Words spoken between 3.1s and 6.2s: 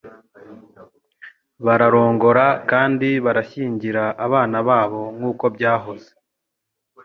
barashyingira abana babo nk'uko byahoze.